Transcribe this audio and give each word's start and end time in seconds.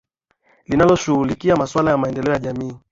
linalo 0.65 0.95
shughulikia 0.95 1.55
maswala 1.55 1.91
ya 1.91 1.97
maendeleo 1.97 2.33
yaani 2.33 2.77